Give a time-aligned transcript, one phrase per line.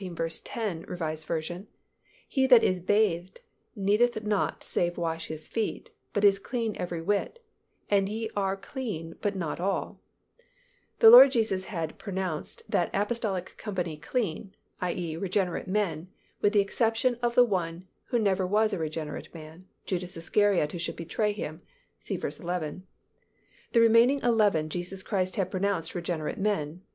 [0.01, 1.13] 10, R.
[1.13, 1.67] V.,
[2.27, 3.41] "He that is bathed
[3.75, 7.37] needeth not save to wash his feet, but is clean every whit:
[7.87, 10.01] and ye are clean but not all."
[10.97, 14.91] The Lord Jesus had pronounced that apostolic company clean—i.
[14.91, 20.17] e., regenerate men—with the exception of the one who never was a regenerate man, Judas
[20.17, 21.61] Iscariot who should betray Him
[21.99, 22.87] (see verse 11).
[23.71, 26.81] The remaining eleven Jesus Christ had pronounced regenerate men.